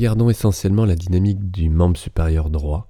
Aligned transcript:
regardons 0.00 0.30
essentiellement 0.30 0.86
la 0.86 0.96
dynamique 0.96 1.50
du 1.50 1.68
membre 1.68 1.98
supérieur 1.98 2.48
droit. 2.48 2.88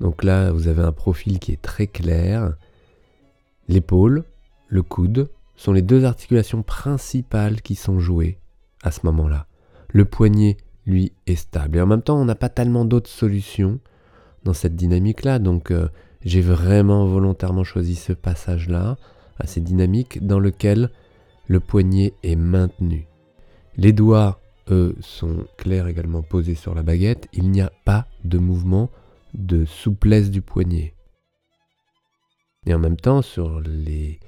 Donc 0.00 0.22
là, 0.22 0.52
vous 0.52 0.68
avez 0.68 0.82
un 0.82 0.92
profil 0.92 1.38
qui 1.38 1.50
est 1.52 1.62
très 1.62 1.86
clair. 1.86 2.52
L'épaule, 3.68 4.24
le 4.68 4.82
coude 4.82 5.30
sont 5.56 5.72
les 5.72 5.80
deux 5.80 6.04
articulations 6.04 6.62
principales 6.62 7.62
qui 7.62 7.74
sont 7.74 8.00
jouées 8.00 8.38
à 8.82 8.90
ce 8.90 9.00
moment-là. 9.04 9.46
Le 9.88 10.04
poignet, 10.04 10.58
lui, 10.84 11.12
est 11.26 11.36
stable. 11.36 11.78
Et 11.78 11.80
en 11.80 11.86
même 11.86 12.02
temps, 12.02 12.20
on 12.20 12.26
n'a 12.26 12.34
pas 12.34 12.50
tellement 12.50 12.84
d'autres 12.84 13.08
solutions 13.08 13.80
dans 14.42 14.52
cette 14.52 14.76
dynamique-là. 14.76 15.38
Donc 15.38 15.70
euh, 15.70 15.88
j'ai 16.22 16.42
vraiment 16.42 17.06
volontairement 17.06 17.64
choisi 17.64 17.94
ce 17.94 18.12
passage-là, 18.12 18.98
assez 19.38 19.62
dynamique, 19.62 20.26
dans 20.26 20.38
lequel 20.38 20.90
le 21.48 21.60
poignet 21.60 22.12
est 22.22 22.36
maintenu. 22.36 23.06
Les 23.78 23.94
doigts 23.94 24.38
eux 24.70 24.96
sont 25.00 25.46
clairs 25.56 25.86
également 25.86 26.22
posés 26.22 26.54
sur 26.54 26.74
la 26.74 26.82
baguette, 26.82 27.28
il 27.32 27.50
n'y 27.50 27.60
a 27.60 27.72
pas 27.84 28.06
de 28.24 28.38
mouvement 28.38 28.90
de 29.34 29.64
souplesse 29.64 30.30
du 30.30 30.42
poignet. 30.42 30.94
Et 32.66 32.74
en 32.74 32.78
même 32.78 32.96
temps, 32.96 33.22
sur 33.22 33.60
les 33.60 34.20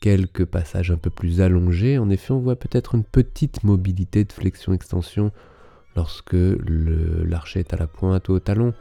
quelques 0.00 0.44
passages 0.44 0.90
un 0.90 0.96
peu 0.96 1.10
plus 1.10 1.40
allongés, 1.40 1.98
en 1.98 2.10
effet, 2.10 2.32
on 2.32 2.40
voit 2.40 2.56
peut-être 2.56 2.94
une 2.94 3.04
petite 3.04 3.64
mobilité 3.64 4.24
de 4.24 4.32
flexion-extension 4.32 5.30
lorsque 5.94 6.34
l'archet 6.34 7.60
est 7.60 7.74
à 7.74 7.76
la 7.76 7.86
pointe 7.86 8.28
ou 8.28 8.32
au 8.32 8.40
talon, 8.40 8.72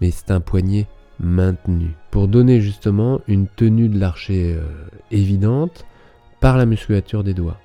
mais 0.00 0.10
c'est 0.10 0.30
un 0.30 0.40
poignet 0.40 0.86
maintenu. 1.18 1.90
Pour 2.10 2.28
donner 2.28 2.60
justement 2.60 3.20
une 3.26 3.46
tenue 3.46 3.88
de 3.88 3.98
l'archet 3.98 4.54
euh, 4.54 4.62
évidente 5.10 5.84
par 6.40 6.56
la 6.56 6.64
musculature 6.64 7.24
des 7.24 7.34
doigts. 7.34 7.60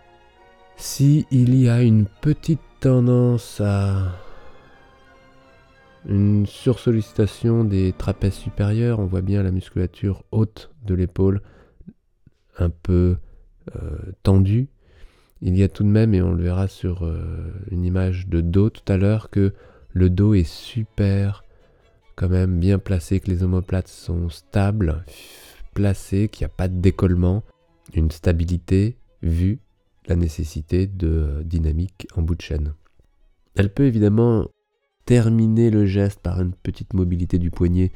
Si 0.76 1.26
y 1.32 1.70
a 1.70 1.82
une 1.82 2.06
petite 2.06 2.60
tendance 2.80 3.62
à 3.62 4.16
une 6.08 6.46
sursollicitation 6.46 7.64
des 7.64 7.94
trapèzes 7.94 8.36
supérieurs. 8.36 9.00
On 9.00 9.06
voit 9.06 9.22
bien 9.22 9.44
la 9.44 9.52
musculature 9.52 10.24
haute 10.32 10.72
de 10.86 10.94
l'épaule 10.94 11.42
un 12.58 12.70
peu 12.70 13.18
euh, 13.76 13.98
tendue. 14.24 14.68
Il 15.42 15.58
y 15.58 15.64
a 15.64 15.68
tout 15.68 15.84
de 15.84 15.90
même, 15.90 16.14
et 16.14 16.22
on 16.22 16.34
le 16.34 16.44
verra 16.44 16.68
sur 16.68 17.06
euh, 17.06 17.52
une 17.72 17.84
image 17.86 18.28
de 18.28 18.42
dos 18.42 18.70
tout 18.70 18.92
à 18.92 18.98
l'heure, 18.98 19.30
que 19.30 19.54
le 19.92 20.10
dos 20.10 20.34
est 20.34 20.48
super, 20.48 21.44
quand 22.16 22.30
même 22.30 22.60
bien 22.60 22.80
placé, 22.80 23.20
que 23.20 23.30
les 23.30 23.44
omoplates 23.44 23.88
sont 23.88 24.30
stables, 24.30 25.04
placées, 25.74 26.30
qu'il 26.30 26.46
n'y 26.46 26.52
a 26.52 26.56
pas 26.56 26.68
de 26.68 26.80
décollement, 26.80 27.44
une 27.94 28.12
stabilité 28.12 28.98
vue 29.22 29.60
la 30.08 30.16
nécessité 30.16 30.88
de 30.88 31.42
dynamique 31.44 32.08
en 32.16 32.22
bout 32.22 32.36
de 32.36 32.42
chaîne. 32.42 32.74
Elle 33.56 33.74
peut 33.74 33.86
évidemment 33.86 34.48
terminer 35.06 35.70
le 35.70 35.86
geste 35.86 36.20
par 36.20 36.42
une 36.42 36.54
petite 36.54 36.94
mobilité 36.94 37.38
du 37.38 37.52
poignet, 37.52 37.92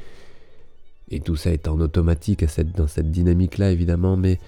et 1.09 1.19
tout 1.19 1.36
ça 1.36 1.52
est 1.52 1.68
en 1.68 1.80
automatique 1.80 2.46
dans 2.75 2.88
cette 2.88 3.12
dynamique-là 3.12 3.72
évidemment, 3.72 4.16
mais 4.16 4.40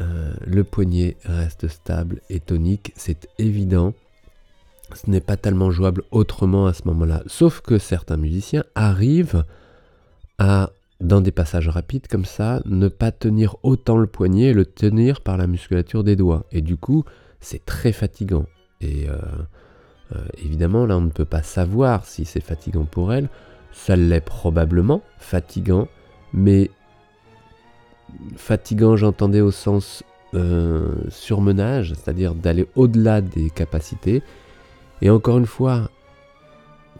euh, 0.00 0.34
le 0.44 0.64
poignet 0.64 1.16
reste 1.24 1.68
stable 1.68 2.20
et 2.30 2.40
tonique, 2.40 2.92
c'est 2.96 3.28
évident. 3.38 3.94
Ce 4.94 5.10
n'est 5.10 5.20
pas 5.20 5.36
tellement 5.36 5.70
jouable 5.70 6.02
autrement 6.10 6.66
à 6.66 6.72
ce 6.72 6.82
moment-là, 6.86 7.22
sauf 7.26 7.60
que 7.60 7.78
certains 7.78 8.16
musiciens 8.16 8.64
arrivent 8.74 9.44
à 10.38 10.70
dans 11.00 11.20
des 11.20 11.30
passages 11.30 11.68
rapides 11.68 12.08
comme 12.08 12.24
ça, 12.24 12.62
ne 12.64 12.88
pas 12.88 13.12
tenir 13.12 13.56
autant 13.62 13.98
le 13.98 14.06
poignet 14.06 14.46
et 14.46 14.52
le 14.54 14.64
tenir 14.64 15.20
par 15.20 15.36
la 15.36 15.46
musculature 15.46 16.04
des 16.04 16.16
doigts. 16.16 16.46
Et 16.52 16.62
du 16.62 16.76
coup, 16.76 17.04
c'est 17.40 17.64
très 17.64 17.92
fatigant. 17.92 18.46
Et 18.80 19.08
euh, 19.08 19.16
euh, 20.14 20.24
évidemment, 20.38 20.86
là, 20.86 20.96
on 20.96 21.02
ne 21.02 21.10
peut 21.10 21.24
pas 21.24 21.42
savoir 21.42 22.06
si 22.06 22.24
c'est 22.24 22.40
fatigant 22.40 22.84
pour 22.84 23.12
elle. 23.12 23.28
Ça 23.72 23.94
l'est 23.94 24.22
probablement, 24.22 25.02
fatigant, 25.18 25.88
mais 26.32 26.70
fatigant, 28.36 28.96
j'entendais 28.96 29.42
au 29.42 29.50
sens 29.50 30.02
euh, 30.34 30.94
surmenage, 31.10 31.92
c'est-à-dire 31.94 32.34
d'aller 32.34 32.66
au-delà 32.74 33.20
des 33.20 33.50
capacités. 33.50 34.22
Et 35.02 35.10
encore 35.10 35.36
une 35.36 35.46
fois, 35.46 35.90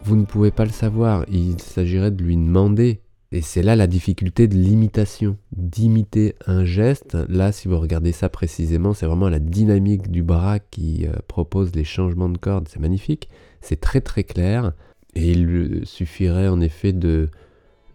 vous 0.03 0.15
ne 0.15 0.25
pouvez 0.25 0.51
pas 0.51 0.65
le 0.65 0.71
savoir. 0.71 1.25
Il 1.29 1.59
s'agirait 1.59 2.11
de 2.11 2.23
lui 2.23 2.35
demander 2.35 3.01
et 3.31 3.41
c'est 3.41 3.61
là 3.61 3.75
la 3.75 3.87
difficulté 3.87 4.47
de 4.47 4.55
l'imitation, 4.55 5.37
d'imiter 5.51 6.35
un 6.45 6.63
geste. 6.63 7.17
Là, 7.27 7.51
si 7.51 7.67
vous 7.67 7.77
regardez 7.77 8.13
ça 8.13 8.29
précisément, 8.29 8.93
c'est 8.93 9.05
vraiment 9.05 9.27
la 9.27 9.39
dynamique 9.39 10.09
du 10.09 10.23
bras 10.23 10.59
qui 10.59 11.05
euh, 11.05 11.11
propose 11.27 11.75
les 11.75 11.83
changements 11.83 12.29
de 12.29 12.37
cordes. 12.37 12.69
C'est 12.69 12.79
magnifique, 12.79 13.27
c'est 13.59 13.81
très 13.81 13.99
très 13.99 14.23
clair. 14.23 14.71
Et 15.15 15.31
il 15.31 15.81
suffirait 15.85 16.47
en 16.47 16.61
effet 16.61 16.93
de, 16.93 17.29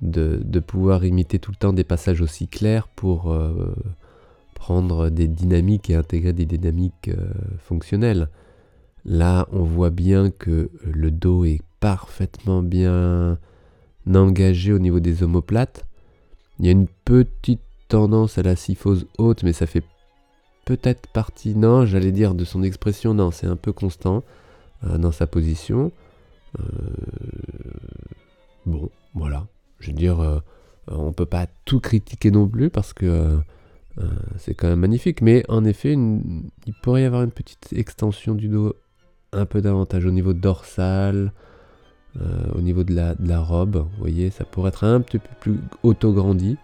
de, 0.03 0.61
pouvoir 0.61 1.05
imiter 1.05 1.39
tout 1.39 1.53
le 1.53 1.57
temps 1.57 1.73
des 1.73 1.85
passages 1.85 2.21
aussi 2.21 2.49
clairs 2.49 2.89
pour 2.89 3.31
euh, 3.31 3.75
prendre 4.55 5.09
des 5.09 5.29
dynamiques 5.29 5.89
et 5.89 5.95
intégrer 5.95 6.33
des 6.33 6.47
dynamiques 6.47 7.09
euh, 7.09 7.31
fonctionnelles. 7.59 8.29
Là, 9.05 9.49
on 9.53 9.63
voit 9.63 9.91
bien 9.91 10.31
que 10.31 10.71
le 10.85 11.11
dos 11.11 11.45
est 11.45 11.61
parfaitement 11.81 12.63
bien 12.63 13.39
engagé 14.15 14.73
au 14.73 14.79
niveau 14.79 15.01
des 15.01 15.23
omoplates. 15.23 15.87
Il 16.59 16.67
y 16.67 16.69
a 16.69 16.73
une 16.73 16.89
petite 17.05 17.61
tendance 17.89 18.39
à 18.39 18.43
la 18.43 18.57
syphose 18.57 19.07
haute, 19.19 19.43
mais 19.43 19.53
ça 19.53 19.67
fait 19.67 19.85
peut-être 20.65 21.09
partie, 21.09 21.55
non, 21.55 21.87
j'allais 21.87 22.13
dire 22.13 22.35
de 22.35 22.45
son 22.45 22.63
expression, 22.63 23.15
non, 23.15 23.31
c'est 23.31 23.47
un 23.47 23.57
peu 23.57 23.73
constant 23.73 24.23
euh, 24.85 24.99
dans 24.99 25.13
sa 25.13 25.27
position. 25.27 25.93
Euh, 26.59 26.63
bon, 28.67 28.91
voilà. 29.15 29.47
Je 29.81 29.89
veux 29.89 29.97
dire, 29.97 30.21
euh, 30.21 30.39
on 30.89 31.13
peut 31.13 31.27
pas 31.27 31.47
tout 31.65 31.81
critiquer 31.81 32.31
non 32.31 32.49
plus 32.49 32.71
parce 32.71 32.93
que 32.93 33.39
c'est 34.39 34.55
quand 34.55 34.69
même 34.69 34.81
magnifique, 34.81 35.21
mais 35.21 35.45
en 35.51 35.67
effet, 35.67 35.93
il 35.93 36.75
pourrait 36.83 37.03
y 37.03 37.05
avoir 37.05 37.25
une 37.25 37.31
petite 37.31 37.75
extension 37.75 38.35
du 38.35 38.49
dos 38.49 38.75
un 39.33 39.47
peu 39.47 39.61
davantage 39.61 40.07
au 40.07 40.11
niveau 40.11 40.33
dorsal, 40.33 41.17
euh, 41.17 41.52
au 42.55 42.61
niveau 42.61 42.85
de 42.85 42.95
la, 42.95 43.15
de 43.15 43.29
la, 43.29 43.41
robe. 43.41 43.77
Vous 43.77 43.99
voyez, 43.99 44.31
ça 44.31 44.45
pourrait 44.45 44.69
être 44.69 44.85
un 44.85 45.01
petit 45.01 45.19
peu 45.19 45.29
plus 45.41 45.59
auto-grandi 45.83 46.59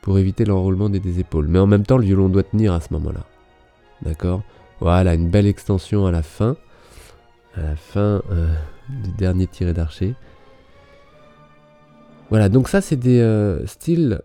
pour 0.00 0.18
éviter 0.18 0.44
l'enroulement 0.44 0.88
des, 0.88 1.18
épaules. 1.18 1.48
Mais 1.48 1.58
en 1.58 1.66
même 1.66 1.84
temps, 1.84 1.98
le 1.98 2.04
violon 2.04 2.28
doit 2.28 2.44
tenir 2.44 2.72
à 2.72 2.80
ce 2.80 2.92
moment-là. 2.92 3.24
D'accord? 4.02 4.42
Voilà, 4.78 5.14
une 5.14 5.30
belle 5.30 5.46
extension 5.46 6.06
à 6.06 6.12
la 6.12 6.22
fin. 6.22 6.56
À 7.56 7.62
la 7.62 7.76
fin 7.76 8.22
euh, 8.30 8.54
du 9.02 9.10
dernier 9.12 9.46
tiré 9.46 9.72
d'archer. 9.72 10.14
Voilà, 12.30 12.48
donc 12.48 12.68
ça, 12.68 12.80
c'est 12.80 12.96
des 12.96 13.20
euh, 13.20 13.66
styles 13.66 14.22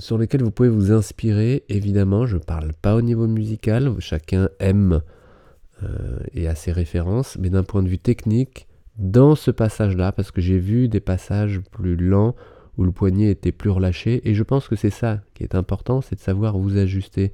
sur 0.00 0.18
lesquels 0.18 0.42
vous 0.42 0.50
pouvez 0.50 0.68
vous 0.68 0.92
inspirer. 0.92 1.64
Évidemment, 1.68 2.26
je 2.26 2.36
ne 2.36 2.42
parle 2.42 2.72
pas 2.74 2.94
au 2.96 3.02
niveau 3.02 3.26
musical. 3.26 3.94
Chacun 4.00 4.48
aime 4.58 5.00
et 6.32 6.48
a 6.48 6.54
ses 6.54 6.72
références. 6.72 7.38
Mais 7.38 7.50
d'un 7.50 7.62
point 7.62 7.82
de 7.82 7.88
vue 7.88 7.98
technique, 7.98 8.66
dans 8.98 9.34
ce 9.34 9.50
passage-là, 9.50 10.12
parce 10.12 10.30
que 10.30 10.40
j'ai 10.40 10.58
vu 10.58 10.88
des 10.88 11.00
passages 11.00 11.60
plus 11.70 11.96
lents 11.96 12.34
où 12.76 12.84
le 12.84 12.92
poignet 12.92 13.30
était 13.30 13.52
plus 13.52 13.70
relâché, 13.70 14.28
et 14.28 14.34
je 14.34 14.42
pense 14.42 14.68
que 14.68 14.76
c'est 14.76 14.90
ça 14.90 15.20
qui 15.34 15.42
est 15.42 15.54
important, 15.54 16.00
c'est 16.00 16.16
de 16.16 16.20
savoir 16.20 16.58
vous 16.58 16.76
ajuster. 16.76 17.32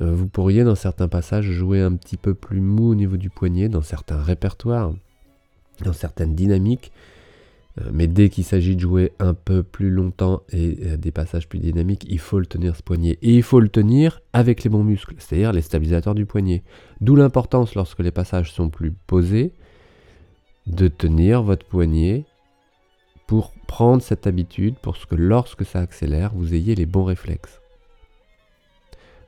Euh, 0.00 0.12
vous 0.12 0.28
pourriez 0.28 0.64
dans 0.64 0.74
certains 0.74 1.08
passages 1.08 1.50
jouer 1.50 1.80
un 1.80 1.94
petit 1.94 2.16
peu 2.16 2.34
plus 2.34 2.60
mou 2.60 2.90
au 2.90 2.94
niveau 2.94 3.16
du 3.16 3.30
poignet, 3.30 3.68
dans 3.68 3.82
certains 3.82 4.20
répertoires, 4.20 4.92
dans 5.84 5.92
certaines 5.92 6.34
dynamiques, 6.34 6.92
euh, 7.80 7.90
mais 7.92 8.06
dès 8.06 8.28
qu'il 8.28 8.44
s'agit 8.44 8.76
de 8.76 8.80
jouer 8.80 9.12
un 9.18 9.34
peu 9.34 9.62
plus 9.62 9.90
longtemps 9.90 10.42
et 10.50 10.78
euh, 10.82 10.96
des 10.96 11.10
passages 11.10 11.48
plus 11.48 11.58
dynamiques, 11.58 12.06
il 12.08 12.18
faut 12.18 12.38
le 12.38 12.46
tenir 12.46 12.76
ce 12.76 12.82
poignet. 12.82 13.18
Et 13.22 13.34
il 13.34 13.42
faut 13.42 13.60
le 13.60 13.68
tenir 13.68 14.22
avec 14.32 14.64
les 14.64 14.70
bons 14.70 14.84
muscles, 14.84 15.14
c'est-à-dire 15.18 15.52
les 15.52 15.62
stabilisateurs 15.62 16.14
du 16.14 16.26
poignet. 16.26 16.62
D'où 17.00 17.16
l'importance 17.16 17.74
lorsque 17.74 18.00
les 18.00 18.10
passages 18.10 18.52
sont 18.52 18.70
plus 18.70 18.92
posés, 18.92 19.52
de 20.66 20.88
tenir 20.88 21.42
votre 21.42 21.66
poignet 21.66 22.24
pour 23.26 23.52
prendre 23.66 24.02
cette 24.02 24.26
habitude, 24.26 24.76
pour 24.76 24.96
que 25.06 25.14
lorsque 25.14 25.64
ça 25.64 25.80
accélère, 25.80 26.32
vous 26.34 26.54
ayez 26.54 26.74
les 26.74 26.86
bons 26.86 27.04
réflexes. 27.04 27.60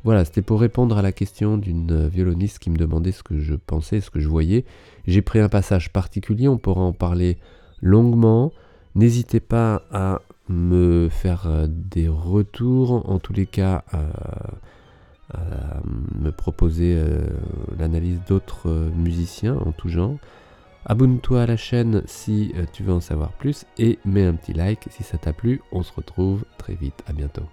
Voilà, 0.05 0.25
c'était 0.25 0.43
pour 0.43 0.61
répondre 0.61 0.96
à 0.96 1.02
la 1.02 1.11
question 1.11 1.58
d'une 1.58 2.06
violoniste 2.06 2.61
qui 2.61 2.70
me 2.70 2.76
demandait 2.76 3.12
ce 3.12 3.25
que 3.25 3.38
je 3.38 3.55
pensais, 3.55 4.00
ce 4.00 4.11
que 4.11 4.20
je 4.20 4.29
voyais. 4.29 4.64
J'ai 5.06 5.23
pris 5.23 5.40
un 5.40 5.49
passage 5.49 5.93
particulier, 5.93 6.49
on 6.49 6.58
pourra 6.58 6.82
en 6.82 6.93
parler 6.93 7.37
longuement. 7.82 8.52
N'hésitez 8.94 9.40
pas 9.40 9.82
à 9.90 10.23
me 10.49 11.08
faire 11.11 11.46
euh, 11.46 11.67
des 11.69 12.08
retours, 12.08 13.08
en 13.11 13.19
tous 13.19 13.32
les 13.32 13.46
cas 13.46 13.85
me 16.14 16.31
proposer 16.31 16.99
l'analyse 17.79 18.19
d'autres 18.26 18.70
musiciens 18.96 19.56
en 19.56 19.73
tout 19.73 19.90
genre. 19.90 20.17
Abonne-toi 20.88 21.43
à 21.43 21.46
la 21.46 21.56
chaîne 21.56 22.02
si 22.06 22.52
tu 22.73 22.82
veux 22.82 22.94
en 22.94 23.00
savoir 23.00 23.32
plus 23.32 23.67
et 23.76 23.99
mets 24.05 24.25
un 24.25 24.35
petit 24.35 24.55
like 24.55 24.87
si 24.90 25.02
ça 25.02 25.19
t'a 25.19 25.32
plu. 25.32 25.61
On 25.70 25.82
se 25.82 25.93
retrouve 25.93 26.44
très 26.56 26.75
vite. 26.75 27.02
À 27.06 27.12
bientôt. 27.12 27.44